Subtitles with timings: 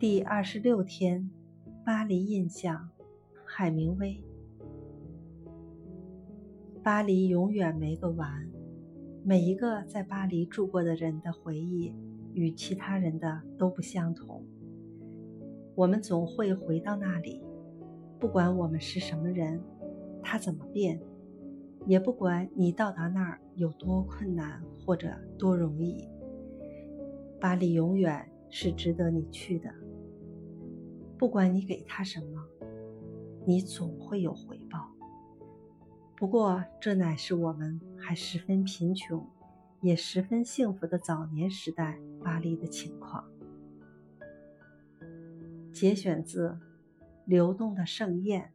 [0.00, 1.28] 第二十六天，
[1.84, 2.88] 巴黎印象，
[3.44, 4.22] 海明威。
[6.84, 8.48] 巴黎永远没个完，
[9.24, 11.92] 每一个在巴黎住过的人的回忆
[12.32, 14.46] 与其他人的都不相同。
[15.74, 17.42] 我们总会回到那里，
[18.20, 19.60] 不管我们是什么人，
[20.22, 21.00] 它怎么变，
[21.86, 26.08] 也不管你到达那儿有多困难或者多容易。
[27.40, 29.68] 巴黎永远是值得你去的。
[31.18, 32.46] 不管你给他什么，
[33.44, 34.88] 你总会有回报。
[36.16, 39.28] 不过，这乃是我们还十分贫穷，
[39.80, 43.24] 也十分幸福的早年时代巴黎的情况。
[45.72, 46.50] 节选自
[47.24, 48.52] 《流动的盛宴》。